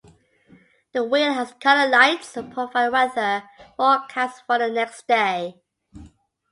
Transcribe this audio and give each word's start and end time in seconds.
The 0.93 1.03
wheel 1.03 1.31
has 1.33 1.53
colored 1.59 1.91
lights 1.91 2.31
that 2.31 2.49
provide 2.51 2.87
a 2.87 2.91
weather 2.91 3.43
forecast 3.77 4.41
for 4.47 4.57
the 4.57 4.67
next 4.67 5.07
day. 5.07 5.61